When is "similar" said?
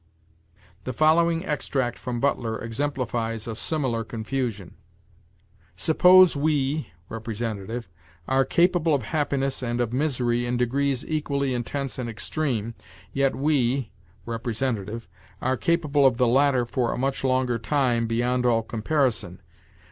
3.53-4.03